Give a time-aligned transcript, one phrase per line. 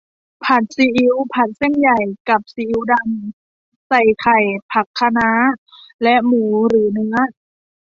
[0.45, 1.99] ผัดซีอิ๊ว ผัดเส้นใหญ่
[2.29, 4.37] กับซีอิ๊วดำ ใส่ไข่
[4.71, 5.31] ผักคะน้า
[6.03, 7.15] และหมูหรือเนื้อ